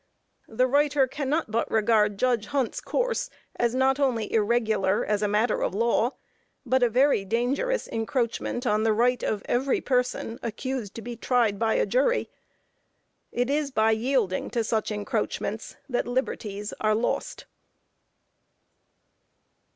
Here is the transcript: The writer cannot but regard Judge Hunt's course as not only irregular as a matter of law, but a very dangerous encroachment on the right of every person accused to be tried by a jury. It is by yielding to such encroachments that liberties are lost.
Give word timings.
The 0.47 0.65
writer 0.65 1.05
cannot 1.05 1.51
but 1.51 1.69
regard 1.69 2.17
Judge 2.17 2.47
Hunt's 2.47 2.81
course 2.81 3.29
as 3.57 3.75
not 3.75 3.99
only 3.99 4.33
irregular 4.33 5.05
as 5.05 5.21
a 5.21 5.27
matter 5.27 5.61
of 5.61 5.75
law, 5.75 6.13
but 6.65 6.81
a 6.81 6.89
very 6.89 7.23
dangerous 7.23 7.87
encroachment 7.87 8.65
on 8.65 8.81
the 8.81 8.93
right 8.93 9.21
of 9.21 9.43
every 9.45 9.79
person 9.79 10.39
accused 10.41 10.95
to 10.95 11.03
be 11.03 11.15
tried 11.15 11.59
by 11.59 11.75
a 11.75 11.85
jury. 11.85 12.31
It 13.31 13.47
is 13.51 13.69
by 13.69 13.91
yielding 13.91 14.49
to 14.49 14.63
such 14.63 14.89
encroachments 14.89 15.75
that 15.87 16.07
liberties 16.07 16.73
are 16.81 16.95
lost. 16.95 17.45